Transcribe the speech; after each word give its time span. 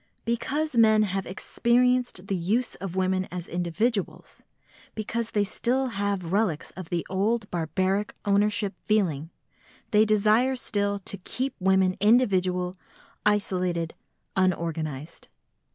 Because 0.25 0.75
men 0.75 1.03
have 1.03 1.27
experienced 1.27 2.25
the 2.25 2.35
use 2.35 2.73
of 2.73 2.95
women 2.95 3.25
as 3.31 3.47
individuals, 3.47 4.41
because 4.95 5.29
they 5.29 5.43
still 5.43 5.89
have 5.89 6.31
relics 6.31 6.71
of 6.71 6.89
the 6.89 7.05
old 7.07 7.47
barbaric 7.51 8.15
ownership 8.25 8.73
feeling, 8.83 9.29
they 9.91 10.03
desire 10.03 10.55
still 10.55 10.97
to 10.97 11.17
keep 11.19 11.53
women 11.59 11.97
individual, 12.01 12.75
isolated, 13.27 13.93
unorganised. 14.35 15.27